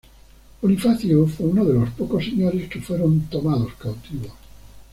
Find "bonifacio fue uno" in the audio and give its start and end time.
0.63-1.63